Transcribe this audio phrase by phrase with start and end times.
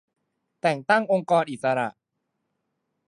[0.61, 1.89] -แต่งตั้งองค์กรอิสระ